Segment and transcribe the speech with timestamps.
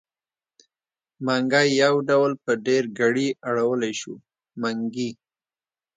[1.25, 4.13] منګی يو ډول په ډېرګړي اړولی شو؛
[4.61, 5.09] منګي.